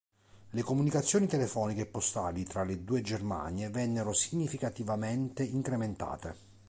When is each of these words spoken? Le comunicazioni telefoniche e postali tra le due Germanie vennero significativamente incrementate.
Le 0.49 0.61
comunicazioni 0.63 1.27
telefoniche 1.27 1.81
e 1.81 1.85
postali 1.85 2.43
tra 2.43 2.63
le 2.63 2.83
due 2.83 3.01
Germanie 3.01 3.69
vennero 3.69 4.13
significativamente 4.13 5.43
incrementate. 5.43 6.35